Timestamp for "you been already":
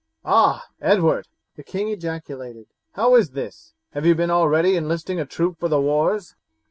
4.03-4.75